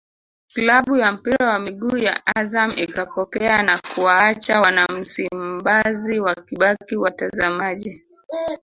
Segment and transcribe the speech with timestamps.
[0.53, 8.03] klabu ya mpira wa miguu ya Azam ikapokea na kuwaacha wana Msimbazi wakibaki watazamaji